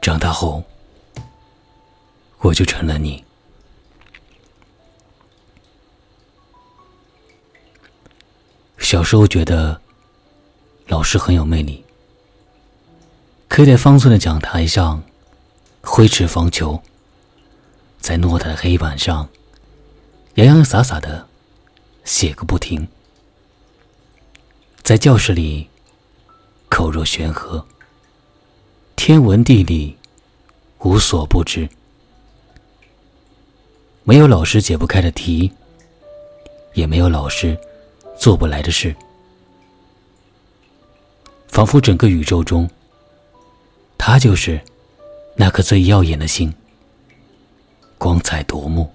[0.00, 0.64] 长大后，
[2.38, 3.24] 我就成了你。
[8.78, 9.80] 小时候觉得
[10.86, 11.84] 老师很有魅力，
[13.48, 15.02] 可以在方寸的讲台上
[15.82, 16.80] 挥斥方遒，
[18.00, 19.28] 在偌大的黑板上
[20.36, 21.28] 洋洋洒洒的
[22.04, 22.88] 写个不停，
[24.82, 25.68] 在教室里
[26.70, 27.66] 口若悬河，
[28.98, 29.96] 天文地理
[30.80, 31.68] 无所不知，
[34.02, 35.52] 没有老师解不开的题，
[36.74, 37.56] 也没有老师。
[38.18, 38.92] 做不来的事，
[41.46, 42.68] 仿佛整个宇宙中，
[43.96, 44.60] 他就是
[45.36, 46.52] 那颗最耀眼的星，
[47.96, 48.92] 光彩夺目。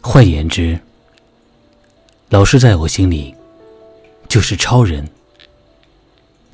[0.00, 0.78] 换言之，
[2.28, 3.34] 老师在我心里
[4.30, 5.06] 就是超人，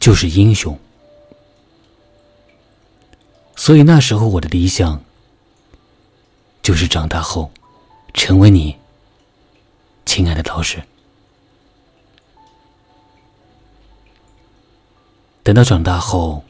[0.01, 0.77] 就是英雄。
[3.55, 5.01] 所以那时候我的理想。
[6.63, 7.53] 就是长大后，
[8.13, 8.75] 成为你，
[10.05, 10.83] 亲爱的老师。
[15.45, 16.43] 等到长大后，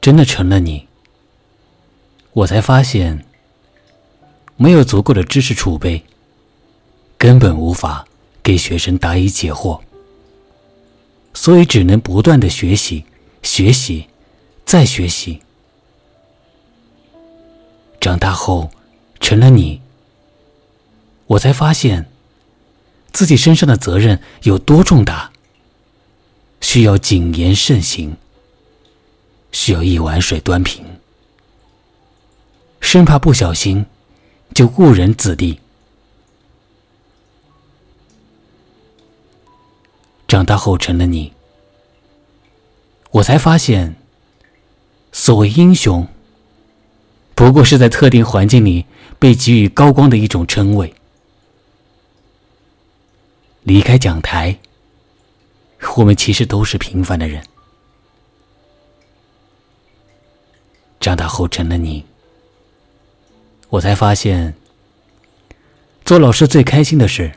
[0.00, 0.88] 真的成了你，
[2.32, 3.22] 我才发现，
[4.56, 6.02] 没有足够的知识储备，
[7.18, 8.06] 根本无法
[8.42, 9.78] 给学生答疑解惑，
[11.42, 13.04] 所以只能不断的学习，
[13.42, 14.06] 学习，
[14.64, 15.40] 再学习。
[18.00, 18.70] 长大后。
[19.18, 19.80] 成了你，
[21.26, 22.10] 我才发现
[23.12, 25.30] 自己身上的责任有多重大，
[26.60, 28.16] 需要谨言慎行，
[29.52, 30.84] 需要一碗水端平，
[32.80, 33.86] 生怕不小心
[34.52, 35.60] 就误人子弟。
[40.26, 41.32] 长大后成了你，
[43.12, 43.94] 我才发现，
[45.12, 46.06] 所谓英雄。
[47.34, 48.86] 不过是在特定环境里
[49.18, 50.94] 被给予高光的一种称谓。
[53.64, 54.58] 离开讲台，
[55.96, 57.42] 我们其实都是平凡的人。
[60.98, 62.04] 长大后成了你，
[63.68, 64.54] 我才发现，
[66.04, 67.32] 做老师最开心的事，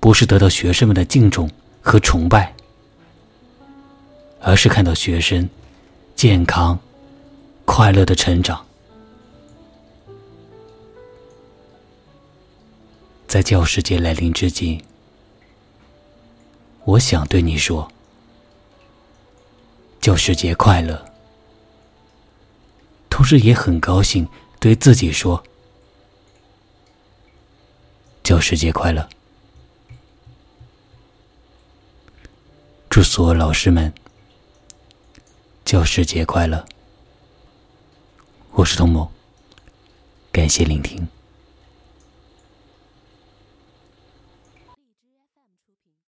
[0.00, 1.48] 不是得到学生们的敬重
[1.82, 2.55] 和崇拜，
[4.46, 5.48] 而是看到学生
[6.14, 6.78] 健康。
[7.64, 8.64] 快乐的成长，
[13.26, 14.80] 在教师节来临之际，
[16.84, 17.90] 我想对你说：
[20.00, 21.04] 教师节快乐。
[23.10, 24.28] 同时也很高兴
[24.60, 25.42] 对自己说：
[28.22, 29.08] 教师节快乐。
[32.88, 33.92] 祝所有老师们
[35.66, 36.64] 教师节快乐。
[38.52, 39.10] 我是童某，
[40.30, 41.08] 感谢聆听。